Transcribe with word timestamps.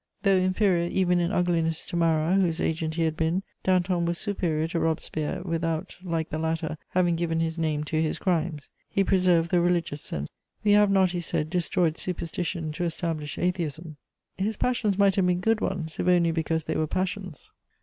Though 0.23 0.37
inferior, 0.37 0.89
even 0.89 1.19
in 1.19 1.31
ugliness, 1.31 1.85
to 1.85 1.95
Marat, 1.95 2.41
whose 2.41 2.59
agent 2.59 2.95
he 2.95 3.03
had 3.03 3.15
been, 3.15 3.43
Danton 3.63 4.05
was 4.07 4.17
superior 4.17 4.67
to 4.69 4.79
Robespierre, 4.79 5.43
without, 5.43 5.95
like 6.01 6.31
the 6.31 6.39
latter, 6.39 6.79
having 6.89 7.15
given 7.15 7.39
his 7.39 7.59
name 7.59 7.83
to 7.83 8.01
his 8.01 8.17
crimes. 8.17 8.71
He 8.89 9.03
preserved 9.03 9.51
the 9.51 9.61
religious 9.61 10.01
sense: 10.01 10.31
"We 10.63 10.71
have 10.71 10.89
not," 10.89 11.11
he 11.11 11.21
said, 11.21 11.51
"destroyed 11.51 11.97
superstition 11.97 12.71
to 12.71 12.83
establish 12.83 13.37
atheism." 13.37 13.97
His 14.39 14.57
passions 14.57 14.97
might 14.97 15.13
have 15.17 15.27
been 15.27 15.39
good 15.39 15.61
ones, 15.61 15.99
if 15.99 16.07
only 16.07 16.31
because 16.31 16.63
they 16.63 16.75
were 16.77 16.87
passions. 16.87 17.51